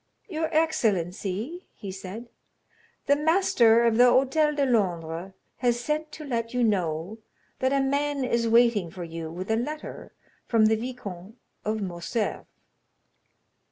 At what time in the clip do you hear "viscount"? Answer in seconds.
10.75-11.37